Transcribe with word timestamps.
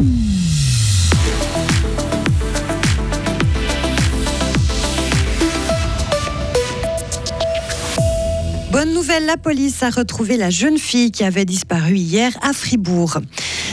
Bonne 0.00 0.29
nouvelle, 9.10 9.26
la 9.26 9.36
police 9.36 9.82
a 9.82 9.90
retrouvé 9.90 10.36
la 10.36 10.50
jeune 10.50 10.78
fille 10.78 11.10
qui 11.10 11.24
avait 11.24 11.44
disparu 11.44 11.96
hier 11.96 12.32
à 12.42 12.52
Fribourg. 12.52 13.18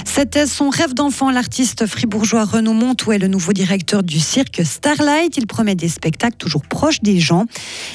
C'était 0.05 0.47
son 0.47 0.69
rêve 0.69 0.93
d'enfant. 0.95 1.29
L'artiste 1.29 1.85
fribourgeois 1.85 2.45
Renaud 2.45 2.73
Montou 2.73 3.11
est 3.11 3.19
le 3.19 3.27
nouveau 3.27 3.53
directeur 3.53 4.01
du 4.01 4.19
cirque 4.19 4.61
Starlight. 4.63 5.37
Il 5.37 5.45
promet 5.45 5.75
des 5.75 5.89
spectacles 5.89 6.37
toujours 6.37 6.63
proches 6.63 7.01
des 7.01 7.19
gens. 7.19 7.45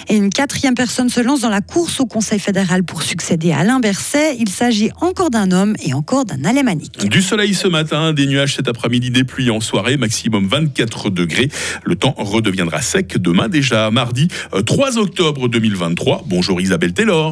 Et 0.08 0.14
une 0.14 0.30
quatrième 0.30 0.74
personne 0.74 1.08
se 1.08 1.20
lance 1.20 1.40
dans 1.40 1.48
la 1.48 1.62
course 1.62 1.98
au 1.98 2.06
Conseil 2.06 2.38
fédéral 2.38 2.84
pour 2.84 3.02
succéder 3.02 3.50
à 3.50 3.60
Alain 3.60 3.80
Berset. 3.80 4.36
Il 4.38 4.48
s'agit 4.48 4.90
encore 5.00 5.30
d'un 5.30 5.50
homme 5.50 5.74
et 5.84 5.94
encore 5.94 6.24
d'un 6.24 6.44
alémanique. 6.44 7.08
Du 7.08 7.22
soleil 7.22 7.54
ce 7.54 7.66
matin, 7.66 8.12
des 8.12 8.26
nuages 8.26 8.54
cet 8.54 8.68
après-midi, 8.68 9.10
des 9.10 9.24
pluies 9.24 9.50
en 9.50 9.60
soirée, 9.60 9.96
maximum 9.96 10.46
24 10.46 11.10
degrés. 11.10 11.48
Le 11.84 11.96
temps 11.96 12.14
redeviendra 12.18 12.82
sec 12.82 13.16
demain 13.18 13.48
déjà, 13.48 13.90
mardi 13.90 14.28
3 14.64 14.98
euh, 14.98 15.00
octobre 15.00 15.48
2023. 15.48 16.24
Bonjour 16.28 16.60
Isabelle 16.60 16.92
Taylor. 16.92 17.31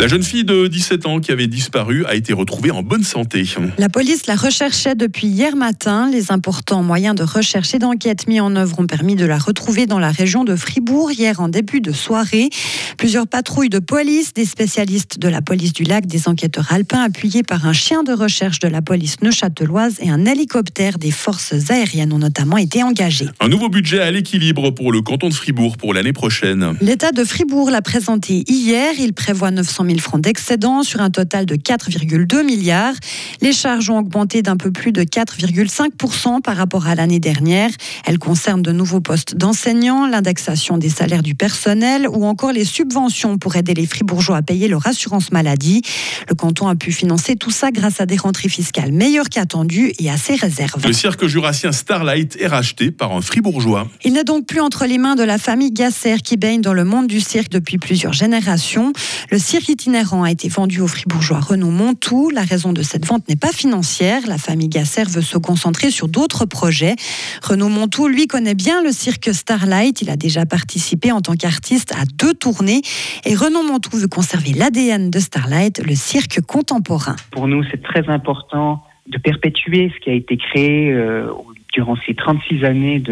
La 0.00 0.08
jeune 0.08 0.22
fille 0.22 0.44
de 0.44 0.66
17 0.66 1.06
ans 1.06 1.20
qui 1.20 1.32
avait 1.32 1.46
disparu 1.46 2.04
a 2.06 2.14
été 2.14 2.32
retrouvée 2.32 2.70
en 2.70 2.82
bonne 2.82 3.04
santé. 3.04 3.44
La 3.78 3.88
police 3.88 4.26
la 4.26 4.34
recherchait 4.34 4.94
depuis 4.94 5.28
hier 5.28 5.56
matin. 5.56 6.10
Les 6.10 6.30
importants 6.30 6.82
moyens 6.82 7.14
de 7.14 7.22
recherche 7.22 7.74
et 7.74 7.78
d'enquête 7.78 8.26
mis 8.26 8.40
en 8.40 8.54
œuvre 8.56 8.80
ont 8.80 8.86
permis 8.86 9.14
de 9.14 9.24
la 9.24 9.38
retrouver 9.38 9.86
dans 9.86 9.98
la 9.98 10.10
région 10.10 10.44
de 10.44 10.56
Fribourg 10.56 11.10
hier 11.10 11.40
en 11.40 11.48
début 11.48 11.80
de 11.80 11.92
soirée. 11.92 12.50
Plusieurs 12.98 13.26
patrouilles 13.26 13.70
de 13.70 13.78
police, 13.78 14.34
des 14.34 14.44
spécialistes 14.44 15.18
de 15.18 15.28
la 15.28 15.40
police 15.40 15.72
du 15.72 15.84
lac, 15.84 16.06
des 16.06 16.28
enquêteurs 16.28 16.72
alpins 16.72 17.02
appuyés 17.02 17.42
par 17.42 17.66
un 17.66 17.72
chien 17.72 18.02
de 18.02 18.12
recherche 18.12 18.58
de 18.58 18.68
la 18.68 18.82
police 18.82 19.22
neuchâteloise 19.22 19.96
et 20.00 20.10
un 20.10 20.26
hélicoptère 20.26 20.98
des 20.98 21.12
forces 21.12 21.70
aériennes 21.70 22.12
ont 22.12 22.18
notamment 22.18 22.58
été 22.58 22.82
engagés. 22.82 23.28
Un 23.40 23.48
nouveau 23.48 23.68
budget 23.68 24.00
à 24.00 24.10
l'équilibre 24.10 24.70
pour 24.70 24.92
le 24.92 25.02
canton 25.02 25.28
de 25.28 25.34
Fribourg 25.34 25.76
pour 25.76 25.94
l'année 25.94 26.12
prochaine. 26.12 26.74
L'État 26.80 27.12
de 27.12 27.24
Fribourg 27.24 27.70
l'a 27.70 27.82
présenté 27.82 28.44
hier. 28.48 28.92
Il 28.98 29.12
prévoit 29.12 29.50
900 29.50 29.84
000 29.86 29.93
francs 30.00 30.20
d'excédent 30.20 30.82
sur 30.82 31.00
un 31.00 31.10
total 31.10 31.46
de 31.46 31.56
4,2 31.56 32.44
milliards. 32.44 32.94
Les 33.40 33.52
charges 33.52 33.90
ont 33.90 33.98
augmenté 33.98 34.42
d'un 34.42 34.56
peu 34.56 34.70
plus 34.70 34.92
de 34.92 35.02
4,5% 35.02 36.40
par 36.40 36.56
rapport 36.56 36.86
à 36.86 36.94
l'année 36.94 37.20
dernière. 37.20 37.70
Elles 38.04 38.18
concernent 38.18 38.62
de 38.62 38.72
nouveaux 38.72 39.00
postes 39.00 39.36
d'enseignants, 39.36 40.06
l'indexation 40.06 40.78
des 40.78 40.88
salaires 40.88 41.22
du 41.22 41.34
personnel 41.34 42.08
ou 42.08 42.24
encore 42.24 42.52
les 42.52 42.64
subventions 42.64 43.38
pour 43.38 43.56
aider 43.56 43.74
les 43.74 43.86
fribourgeois 43.86 44.38
à 44.38 44.42
payer 44.42 44.68
leur 44.68 44.86
assurance 44.86 45.32
maladie. 45.32 45.82
Le 46.28 46.34
canton 46.34 46.68
a 46.68 46.74
pu 46.74 46.92
financer 46.92 47.36
tout 47.36 47.50
ça 47.50 47.70
grâce 47.70 48.00
à 48.00 48.06
des 48.06 48.16
rentrées 48.16 48.48
fiscales 48.48 48.92
meilleures 48.92 49.28
qu'attendues 49.28 49.92
et 49.98 50.10
à 50.10 50.16
ses 50.16 50.34
réserves. 50.34 50.86
Le 50.86 50.92
cirque 50.92 51.26
jurassien 51.26 51.72
Starlight 51.72 52.36
est 52.40 52.46
racheté 52.46 52.90
par 52.90 53.12
un 53.12 53.20
fribourgeois. 53.20 53.88
Il 54.04 54.14
n'est 54.14 54.24
donc 54.24 54.46
plus 54.46 54.60
entre 54.60 54.86
les 54.86 54.98
mains 54.98 55.14
de 55.14 55.22
la 55.22 55.38
famille 55.38 55.72
Gasser 55.72 56.16
qui 56.22 56.36
baigne 56.36 56.60
dans 56.60 56.74
le 56.74 56.84
monde 56.84 57.06
du 57.06 57.20
cirque 57.20 57.50
depuis 57.50 57.78
plusieurs 57.78 58.12
générations. 58.12 58.92
Le 59.30 59.38
cirque 59.38 59.68
itinérant 59.74 60.22
a 60.22 60.30
été 60.30 60.48
vendu 60.48 60.80
au 60.80 60.86
fribourgeois 60.86 61.40
Renaud 61.40 61.72
Montou. 61.72 62.30
La 62.30 62.42
raison 62.42 62.72
de 62.72 62.82
cette 62.82 63.04
vente 63.06 63.28
n'est 63.28 63.34
pas 63.34 63.50
financière. 63.50 64.22
La 64.28 64.38
famille 64.38 64.68
Gasser 64.68 65.02
veut 65.02 65.20
se 65.20 65.36
concentrer 65.36 65.90
sur 65.90 66.06
d'autres 66.06 66.44
projets. 66.44 66.94
Renaud 67.42 67.68
Montou, 67.68 68.06
lui, 68.06 68.28
connaît 68.28 68.54
bien 68.54 68.84
le 68.84 68.92
cirque 68.92 69.34
Starlight. 69.34 70.00
Il 70.00 70.10
a 70.10 70.16
déjà 70.16 70.46
participé 70.46 71.10
en 71.10 71.20
tant 71.20 71.34
qu'artiste 71.34 71.92
à 71.92 72.04
deux 72.04 72.34
tournées. 72.34 72.82
Et 73.24 73.34
Renaud 73.34 73.64
Montou 73.64 73.96
veut 73.96 74.06
conserver 74.06 74.52
l'ADN 74.52 75.10
de 75.10 75.18
Starlight, 75.18 75.82
le 75.84 75.96
cirque 75.96 76.40
contemporain. 76.40 77.16
Pour 77.32 77.48
nous, 77.48 77.64
c'est 77.68 77.82
très 77.82 78.08
important 78.08 78.80
de 79.08 79.18
perpétuer 79.18 79.92
ce 79.92 80.04
qui 80.04 80.10
a 80.10 80.14
été 80.14 80.36
créé 80.36 80.92
euh, 80.92 81.26
durant 81.74 81.96
ces 82.06 82.14
36 82.14 82.64
années 82.64 83.02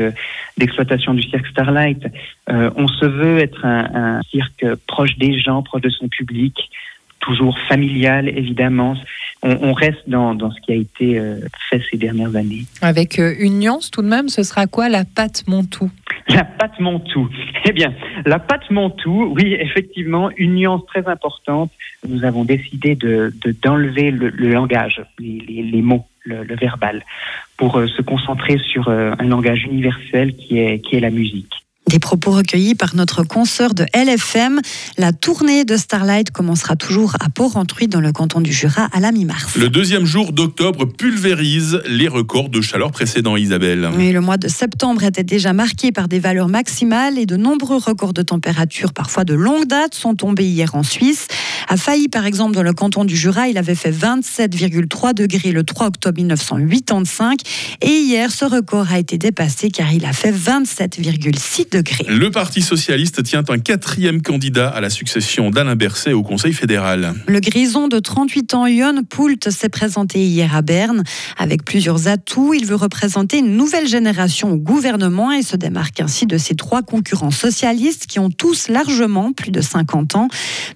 d'exploitation 0.56 1.14
du 1.14 1.22
cirque 1.22 1.46
Starlight. 1.48 2.02
Euh, 2.48 2.70
on 2.76 2.88
se 2.88 3.04
veut 3.04 3.38
être 3.38 3.64
un, 3.64 4.18
un, 4.18 4.20
cirque 4.30 4.64
proche 4.86 5.16
des 5.18 5.38
gens, 5.38 5.62
proche 5.62 5.82
de 5.82 5.90
son 5.90 6.08
public, 6.08 6.70
toujours 7.20 7.58
familial 7.68 8.28
évidemment. 8.28 8.94
On, 9.42 9.58
on 9.60 9.72
reste 9.72 10.08
dans, 10.08 10.34
dans, 10.34 10.52
ce 10.52 10.60
qui 10.60 10.72
a 10.72 10.76
été 10.76 11.18
euh, 11.18 11.40
fait 11.68 11.82
ces 11.90 11.96
dernières 11.96 12.36
années. 12.36 12.64
Avec 12.80 13.18
euh, 13.18 13.34
une 13.40 13.58
nuance 13.58 13.90
tout 13.90 14.02
de 14.02 14.06
même, 14.06 14.28
ce 14.28 14.44
sera 14.44 14.68
quoi 14.68 14.88
la 14.88 15.04
pâte 15.04 15.42
Montou? 15.48 15.90
La 16.28 16.44
pâte 16.44 16.78
Montou. 16.78 17.28
Eh 17.64 17.72
bien, 17.72 17.92
la 18.24 18.38
pâte 18.38 18.70
Montou, 18.70 19.34
oui, 19.36 19.56
effectivement, 19.58 20.30
une 20.36 20.54
nuance 20.54 20.86
très 20.86 21.08
importante. 21.08 21.72
Nous 22.08 22.24
avons 22.24 22.44
décidé 22.44 22.94
de 22.94 23.32
d'enlever 23.62 24.12
le, 24.12 24.28
le, 24.28 24.50
langage, 24.50 25.02
les, 25.18 25.40
les, 25.48 25.62
les 25.62 25.82
mots, 25.82 26.06
le, 26.24 26.44
le, 26.44 26.56
verbal, 26.56 27.04
pour 27.56 27.78
euh, 27.78 27.86
se 27.86 28.02
concentrer 28.02 28.58
sur 28.58 28.88
euh, 28.88 29.12
un 29.18 29.24
langage 29.24 29.64
universel 29.64 30.34
qui 30.34 30.58
est, 30.58 30.78
qui 30.80 30.96
est 30.96 31.00
la 31.00 31.10
musique. 31.10 31.52
Des 31.88 31.98
propos 31.98 32.30
recueillis 32.30 32.74
par 32.74 32.94
notre 32.94 33.22
consoeur 33.22 33.74
de 33.74 33.84
LFM. 33.92 34.60
La 34.98 35.12
tournée 35.12 35.64
de 35.64 35.76
Starlight 35.76 36.30
commencera 36.30 36.76
toujours 36.76 37.16
à 37.20 37.28
Port-Rentruy 37.28 37.88
dans 37.88 38.00
le 38.00 38.12
canton 38.12 38.40
du 38.40 38.52
Jura 38.52 38.88
à 38.92 39.00
la 39.00 39.10
mi-mars. 39.10 39.56
Le 39.56 39.68
deuxième 39.68 40.06
jour 40.06 40.32
d'octobre 40.32 40.86
pulvérise 40.86 41.82
les 41.86 42.08
records 42.08 42.48
de 42.50 42.60
chaleur 42.60 42.92
précédents, 42.92 43.36
Isabelle. 43.36 43.90
Oui, 43.96 44.12
le 44.12 44.20
mois 44.20 44.36
de 44.36 44.48
septembre 44.48 45.02
était 45.02 45.24
déjà 45.24 45.52
marqué 45.52 45.90
par 45.90 46.06
des 46.06 46.20
valeurs 46.20 46.48
maximales 46.48 47.18
et 47.18 47.26
de 47.26 47.36
nombreux 47.36 47.78
records 47.78 48.14
de 48.14 48.22
température, 48.22 48.92
parfois 48.92 49.24
de 49.24 49.34
longue 49.34 49.66
date, 49.66 49.94
sont 49.94 50.14
tombés 50.14 50.46
hier 50.46 50.74
en 50.74 50.84
Suisse. 50.84 51.26
À 51.68 51.76
Failly, 51.76 52.08
par 52.08 52.26
exemple, 52.26 52.54
dans 52.54 52.62
le 52.62 52.72
canton 52.72 53.04
du 53.04 53.16
Jura, 53.16 53.48
il 53.48 53.58
avait 53.58 53.74
fait 53.74 53.90
27,3 53.90 55.14
degrés 55.14 55.52
le 55.52 55.64
3 55.64 55.88
octobre 55.88 56.16
1985. 56.16 57.40
Et 57.82 57.88
hier, 57.88 58.30
ce 58.30 58.44
record 58.44 58.92
a 58.92 58.98
été 58.98 59.18
dépassé 59.18 59.70
car 59.70 59.92
il 59.92 60.04
a 60.04 60.12
fait 60.12 60.32
27,6 60.32 61.71
degrés. 61.72 62.04
Le 62.06 62.30
Parti 62.30 62.62
socialiste 62.62 63.22
tient 63.24 63.42
un 63.48 63.58
quatrième 63.58 64.22
candidat 64.22 64.68
à 64.68 64.80
la 64.80 64.90
succession 64.90 65.50
d'Alain 65.50 65.74
Berset 65.74 66.12
au 66.12 66.22
Conseil 66.22 66.52
fédéral. 66.52 67.14
Le 67.26 67.40
grison 67.40 67.88
de 67.88 67.98
38 67.98 68.54
ans, 68.54 68.66
Yon 68.66 69.02
Poult, 69.08 69.50
s'est 69.50 69.68
présenté 69.68 70.20
hier 70.20 70.54
à 70.54 70.62
Berne 70.62 71.02
avec 71.38 71.64
plusieurs 71.64 72.08
atouts. 72.08 72.54
Il 72.54 72.66
veut 72.66 72.76
représenter 72.76 73.38
une 73.38 73.56
nouvelle 73.56 73.88
génération 73.88 74.52
au 74.52 74.56
gouvernement 74.56 75.32
et 75.32 75.42
se 75.42 75.56
démarque 75.56 76.00
ainsi 76.00 76.26
de 76.26 76.36
ses 76.38 76.54
trois 76.54 76.82
concurrents 76.82 77.30
socialistes 77.30 78.06
qui 78.06 78.18
ont 78.18 78.30
tous 78.30 78.68
largement 78.68 79.32
plus 79.32 79.50
de 79.50 79.60
50 79.60 80.16
ans. 80.16 80.28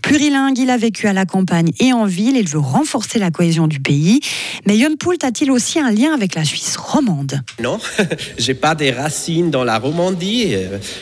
Plurilingue, 0.03 0.59
il 0.59 0.71
a 0.71 0.79
vécu 0.79 1.07
à 1.07 1.13
la 1.13 1.27
campagne 1.27 1.71
et 1.79 1.93
en 1.93 2.07
ville. 2.07 2.37
Il 2.37 2.49
veut 2.49 2.59
renforcer 2.59 3.19
la 3.19 3.31
cohésion 3.31 3.67
du 3.67 3.81
pays. 3.81 4.21
Mais 4.67 4.79
Yon 4.79 4.97
Poult 4.99 5.23
a-t-il 5.23 5.51
aussi 5.51 5.79
un 5.79 5.91
lien 5.91 6.15
avec 6.15 6.35
la 6.35 6.45
Suisse 6.45 6.77
romande? 6.77 7.43
Non, 7.63 7.79
j'ai 8.39 8.55
pas 8.55 8.75
des 8.75 8.91
racines 8.91 9.51
dans 9.51 9.65
la 9.65 9.79
Romandie. 9.79 10.55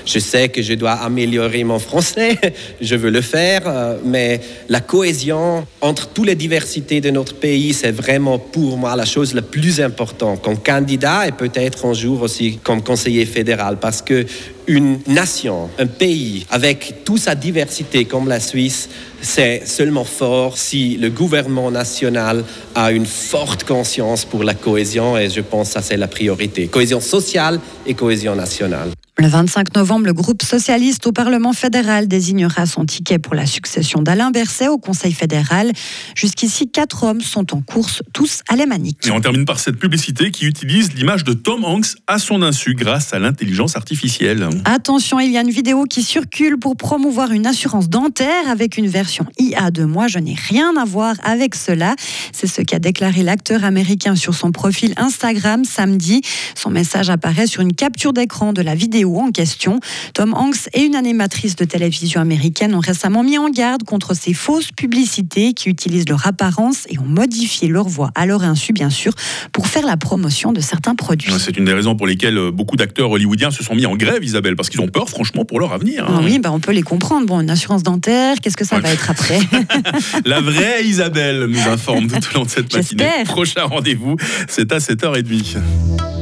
Je 0.05 0.19
sais 0.19 0.49
que 0.49 0.62
je 0.62 0.75
dois 0.75 0.93
améliorer 0.93 1.65
mon 1.65 1.78
français, 1.78 2.39
je 2.81 2.95
veux 2.95 3.11
le 3.11 3.21
faire, 3.21 3.62
euh, 3.67 3.99
mais 4.05 4.41
la 4.69 4.81
cohésion 4.81 5.67
entre 5.81 6.09
toutes 6.09 6.27
les 6.27 6.34
diversités 6.34 7.00
de 7.00 7.11
notre 7.11 7.34
pays, 7.34 7.72
c'est 7.75 7.93
vraiment 7.93 8.39
pour 8.39 8.77
moi 8.77 8.97
la 8.97 9.05
chose 9.05 9.34
la 9.34 9.43
plus 9.43 9.81
importante 9.81 10.43
comme 10.43 10.59
candidat 10.59 11.27
et 11.27 11.33
peut-être 11.33 11.87
un 11.87 11.95
jour 11.95 12.22
aussi 12.22 12.59
comme 12.62 12.83
conseiller 12.83 13.27
fédéral, 13.27 13.78
parce 13.81 14.03
que 14.03 14.27
une 14.67 15.00
nation, 15.06 15.69
un 15.78 15.87
pays 15.87 16.47
avec 16.51 17.05
toute 17.05 17.19
sa 17.19 17.34
diversité 17.34 18.05
comme 18.05 18.28
la 18.28 18.41
Suisse, 18.41 18.89
c'est 19.21 19.66
seulement 19.66 20.05
fort 20.05 20.56
si 20.56 20.97
le 20.97 21.11
gouvernement 21.11 21.71
national 21.71 22.45
a 22.75 22.93
une 22.93 23.06
forte 23.06 23.65
conscience 23.65 24.25
pour 24.25 24.45
la 24.45 24.55
cohésion 24.55 25.19
et 25.19 25.28
je 25.31 25.41
pense 25.41 25.69
que 25.69 25.75
ça 25.75 25.83
c'est 25.83 25.97
la 25.97 26.09
priorité. 26.09 26.66
Cohésion 26.69 27.01
sociale 27.01 27.61
et 27.87 27.95
cohésion 27.95 28.34
nationale. 28.34 28.91
Le 29.16 29.28
25 29.28 29.76
novembre, 29.76 30.06
le 30.06 30.12
groupe 30.12 30.42
socialiste 30.42 31.06
au 31.06 31.12
Parlement 31.12 31.52
fédéral 31.52 32.08
désignera 32.08 32.66
son 32.66 32.84
ticket 32.84 33.20
pour 33.20 33.36
la 33.36 33.47
succession 33.47 34.02
d'Alain 34.02 34.32
Berset 34.32 34.66
au 34.66 34.76
Conseil 34.76 35.12
fédéral. 35.12 35.70
Jusqu'ici, 36.16 36.69
quatre 36.69 37.04
hommes 37.04 37.20
sont 37.20 37.54
en 37.54 37.60
course, 37.60 38.03
tous 38.12 38.41
alémaniques. 38.48 39.06
Et 39.06 39.12
on 39.12 39.21
termine 39.21 39.44
par 39.44 39.60
cette 39.60 39.77
publicité 39.77 40.33
qui 40.33 40.47
utilise 40.47 40.94
l'image 40.94 41.22
de 41.22 41.33
Tom 41.33 41.65
Hanks 41.65 41.94
à 42.09 42.18
son 42.18 42.42
insu 42.42 42.74
grâce 42.74 43.15
à 43.15 43.21
l'intelligence 43.21 43.77
artificielle. 43.77 44.48
Attention, 44.65 45.21
il 45.21 45.30
y 45.30 45.39
a 45.39 45.42
une 45.42 45.50
vidéo 45.50 45.84
qui 45.84 46.03
circule 46.03 46.59
pour 46.59 46.74
promouvoir 46.74 47.30
une 47.30 47.47
assurance 47.47 47.89
dentaire 47.89 48.48
avec 48.50 48.77
une 48.78 48.89
version 48.89 49.27
IA 49.39 49.71
de 49.71 49.84
moi. 49.84 50.09
Je 50.09 50.18
n'ai 50.18 50.34
rien 50.34 50.77
à 50.77 50.84
voir 50.84 51.15
avec 51.22 51.54
cela. 51.54 51.94
C'est 52.33 52.48
ce 52.48 52.62
qu'a 52.62 52.80
déclaré 52.80 53.22
l'acteur 53.22 53.62
américain 53.62 54.16
sur 54.16 54.34
son 54.34 54.50
profil 54.50 54.92
Instagram 54.97 55.65
samedi. 55.65 56.21
Son 56.56 56.71
message 56.71 57.10
apparaît 57.10 57.47
sur 57.47 57.62
une 57.62 57.74
capture 57.74 58.12
d'écran 58.12 58.53
de 58.53 58.60
la 58.60 58.74
vidéo 58.74 59.03
vidéo 59.04 59.21
en 59.21 59.30
question. 59.33 59.80
Tom 60.15 60.33
Hanks 60.34 60.68
et 60.72 60.83
une 60.83 60.95
animatrice 60.95 61.56
de 61.56 61.65
télévision 61.65 62.21
américaine 62.21 62.74
ont 62.74 62.80
récemment 62.80 63.22
mis 63.22 63.36
en 63.39 63.51
garde 63.51 63.83
contre 63.84 64.15
ces 64.15 64.33
fausses 64.33 64.72
publicités 64.72 65.53
qui 65.53 65.68
utilisent 65.68 66.09
leur 66.09 66.27
apparence 66.27 66.86
et 66.89 66.98
ont 66.98 67.04
modifié 67.04 67.68
leur 67.68 67.86
voix 67.89 68.10
à 68.15 68.24
leur 68.27 68.42
insu, 68.45 68.72
bien 68.72 68.89
sûr, 68.91 69.12
pour 69.53 69.66
faire 69.66 69.84
la 69.86 69.97
promotion 69.97 70.53
de 70.53 70.60
certains 70.60 70.95
produits. 70.95 71.33
C'est 71.39 71.56
une 71.59 71.66
des 71.66 71.74
raisons 71.74 71.97
pour 71.97 72.06
lesquelles 72.06 72.39
euh, 72.39 72.51
beaucoup 72.51 72.77
d'acteurs 72.77 73.10
hollywoodiens 73.10 73.51
se 73.51 73.62
sont 73.62 73.74
mis 73.74 73.84
en 73.86 73.95
grève, 73.97 74.24
Isabelle, 74.24 74.56
parce 74.56 74.71
qu'ils 74.71 74.80
ont 74.80 74.89
peur, 74.89 75.09
franchement, 75.10 75.45
pour 75.45 75.60
leur 75.60 75.72
avenir. 75.72 76.09
hein. 76.09 76.22
Oui, 76.24 76.39
bah 76.39 76.51
on 76.53 76.60
peut 76.60 76.72
les 76.72 76.83
comprendre. 76.83 77.27
Bon, 77.27 77.41
une 77.41 77.51
assurance 77.51 77.83
dentaire, 77.83 78.36
qu'est-ce 78.41 78.56
que 78.56 78.65
ça 78.65 78.78
va 78.80 78.91
être 78.91 79.10
après? 79.10 79.41
La 80.24 80.41
vraie 80.41 80.84
Isabelle 80.84 81.45
nous 81.48 81.68
informe 81.68 82.06
tout 82.06 82.16
au 82.33 82.39
long 82.39 82.45
de 82.45 82.51
cette 82.51 82.74
matinée. 82.74 83.04
Prochain 83.24 83.65
rendez-vous, 83.65 84.16
c'est 84.48 84.72
à 84.72 84.78
7h30. 84.78 85.59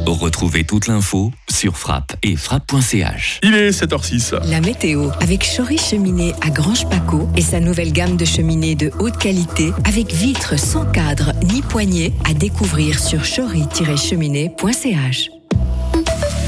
Retrouvez 0.07 0.65
toute 0.65 0.87
l'info 0.87 1.31
sur 1.51 1.77
frappe 1.77 2.17
et 2.23 2.37
frappe.ch. 2.37 3.41
Il 3.43 3.55
est 3.55 3.71
7h06. 3.71 4.51
La 4.51 4.61
météo 4.61 5.11
avec 5.21 5.45
Chory 5.45 5.79
Cheminée 5.79 6.35
à 6.41 6.51
Grange 6.51 6.89
Paco 6.89 7.29
et 7.37 7.43
sa 7.43 7.61
nouvelle 7.61 7.93
gamme 7.93 8.17
de 8.17 8.25
cheminées 8.25 8.75
de 8.75 8.91
haute 8.99 9.19
qualité 9.19 9.73
avec 9.85 10.13
vitres 10.13 10.59
sans 10.59 10.87
cadre 10.87 11.33
ni 11.45 11.63
poignée 11.63 12.13
à 12.29 12.35
découvrir 12.35 12.99
sur 12.99 13.23
chory-cheminée.ch. 13.23 15.42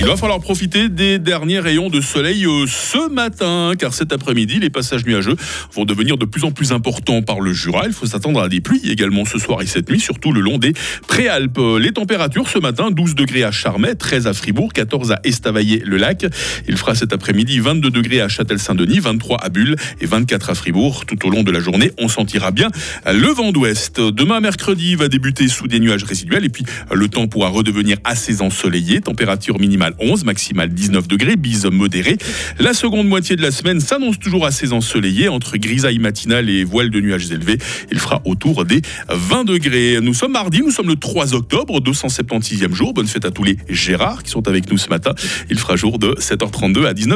Il 0.01 0.07
va 0.07 0.17
falloir 0.17 0.41
profiter 0.41 0.89
des 0.89 1.19
derniers 1.19 1.61
rayons 1.61 1.89
de 1.89 2.01
soleil 2.01 2.45
euh, 2.45 2.67
ce 2.67 3.09
matin, 3.09 3.73
car 3.79 3.95
cet 3.95 4.13
après-midi, 4.13 4.59
les 4.59 4.69
passages 4.69 5.07
nuageux 5.07 5.37
vont 5.73 5.85
devenir 5.85 6.19
de 6.19 6.25
plus 6.25 6.45
en 6.45 6.51
plus 6.51 6.73
importants 6.73 7.23
par 7.23 7.41
le 7.41 7.53
Jura. 7.53 7.87
Il 7.87 7.93
faut 7.93 8.05
s'attendre 8.05 8.43
à 8.43 8.49
des 8.49 8.61
pluies 8.61 8.91
également 8.91 9.25
ce 9.25 9.39
soir 9.39 9.63
et 9.63 9.67
cette 9.67 9.89
nuit, 9.89 10.01
surtout 10.01 10.33
le 10.33 10.41
long 10.41 10.59
des 10.59 10.75
Préalpes. 11.07 11.61
Les 11.81 11.93
températures 11.93 12.49
ce 12.49 12.59
matin, 12.59 12.91
12 12.91 13.15
degrés 13.15 13.45
à 13.45 13.53
Charmey, 13.53 13.95
13 13.95 14.27
à 14.27 14.35
Fribourg, 14.35 14.73
14 14.73 15.13
à 15.13 15.21
Estavayer-le-Lac. 15.25 16.27
Il 16.69 16.77
fera 16.77 16.95
cet 16.97 17.13
après-midi 17.13 17.61
22 17.61 17.91
degrés 17.91 18.21
à 18.21 18.29
Châtel-Saint-Denis, 18.29 18.99
23 18.99 19.39
à 19.43 19.49
Bulle 19.49 19.77
et 20.01 20.07
24 20.07 20.51
à 20.51 20.55
Fribourg. 20.55 21.07
Tout 21.07 21.25
au 21.27 21.31
long 21.31 21.45
de 21.45 21.53
la 21.53 21.61
journée, 21.61 21.93
on 21.99 22.09
sentira 22.09 22.51
bien 22.51 22.69
le 23.07 23.29
vent 23.29 23.53
d'ouest. 23.53 24.01
Demain, 24.01 24.41
mercredi, 24.41 24.97
va 24.97 25.09
débuter 25.09 25.49
sous 25.49 25.69
des 25.69 25.79
nuages 25.79 26.05
résiduels 26.05 26.45
et 26.45 26.51
puis 26.51 26.65
le 26.93 27.09
temps 27.09 27.29
pourra 27.29 27.49
redevenir 27.49 27.97
assez 28.05 28.43
ensoleillé. 28.43 29.01
Température 29.01 29.59
minimale 29.95 30.13
11, 30.13 30.25
maximale 30.25 30.69
19 30.71 31.09
degrés, 31.09 31.37
bise 31.37 31.67
modérée. 31.67 32.17
La 32.59 32.75
seconde 32.75 33.09
moitié 33.09 33.37
de 33.37 33.43
la 33.43 33.51
semaine 33.51 33.81
s'annonce 33.81 34.19
toujours 34.19 34.47
assez 34.47 34.73
ensoleillée 34.73 35.29
entre 35.29 35.57
grisaille 35.57 35.99
matinale 35.99 36.49
et 36.49 36.65
voile 36.65 36.91
de 36.91 37.01
nuages 37.01 37.31
élevés. 37.31 37.59
Il 37.91 37.99
fera 37.99 38.23
autour 38.25 38.65
des 38.65 38.83
20 39.09 39.45
degrés. 39.45 39.99
Nous 40.03 40.15
sommes 40.15 40.33
mardi, 40.33 40.61
nous 40.61 40.71
sommes 40.71 40.89
le 40.89 40.97
3 40.97 41.35
octobre, 41.35 41.81
276e 41.81 42.73
jour. 42.75 42.95
Bonne 42.95 43.07
fête 43.07 43.25
à 43.25 43.31
tous 43.31 43.45
les 43.45 43.57
Gérards 43.69 44.23
qui 44.23 44.31
sont 44.31 44.47
avec 44.49 44.71
nous 44.71 44.79
ce 44.79 44.89
matin. 44.89 45.15
Il 45.51 45.59
fera 45.59 45.77
jour 45.77 45.99
de 45.99 46.15
7h32 46.19 46.87
à 46.87 46.93
19h. 46.93 47.13